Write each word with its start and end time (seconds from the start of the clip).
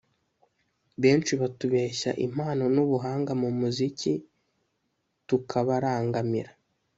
Benshi 1.01 1.33
batubeshya 1.41 2.11
impano 2.25 2.63
n’ubuhanga 2.75 3.31
mu 3.41 3.49
muziki 3.59 4.13
tukabarangamira 5.27 6.51